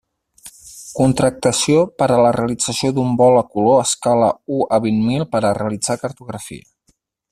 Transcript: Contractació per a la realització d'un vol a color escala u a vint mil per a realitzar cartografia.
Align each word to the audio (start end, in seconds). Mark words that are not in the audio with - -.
Contractació 0.99 1.83
per 2.01 2.07
a 2.15 2.17
la 2.27 2.33
realització 2.39 2.91
d'un 2.97 3.13
vol 3.21 3.39
a 3.43 3.45
color 3.53 3.79
escala 3.85 4.33
u 4.59 4.61
a 4.79 4.83
vint 4.89 5.01
mil 5.13 5.31
per 5.37 5.43
a 5.51 5.57
realitzar 5.63 6.03
cartografia. 6.07 6.71